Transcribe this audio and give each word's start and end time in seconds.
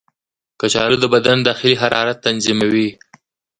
کچالو 0.59 0.95
د 1.01 1.05
بدن 1.13 1.37
داخلي 1.49 1.75
حرارت 1.81 2.17
تنظیموي. 2.25 2.89